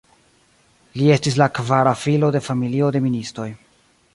Li 0.99 1.09
estis 1.17 1.37
la 1.41 1.47
kvara 1.59 1.93
filo 2.05 2.33
de 2.37 2.41
familio 2.49 2.91
de 2.97 3.03
ministoj. 3.07 3.51